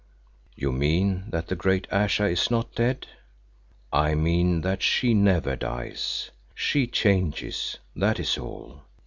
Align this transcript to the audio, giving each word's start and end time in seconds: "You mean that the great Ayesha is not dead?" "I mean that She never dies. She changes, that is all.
"You 0.55 0.71
mean 0.71 1.25
that 1.29 1.45
the 1.45 1.55
great 1.55 1.87
Ayesha 1.93 2.25
is 2.25 2.49
not 2.49 2.73
dead?" 2.73 3.05
"I 3.93 4.15
mean 4.15 4.61
that 4.61 4.81
She 4.81 5.13
never 5.13 5.55
dies. 5.55 6.31
She 6.55 6.87
changes, 6.87 7.77
that 7.95 8.19
is 8.19 8.35
all. 8.39 8.81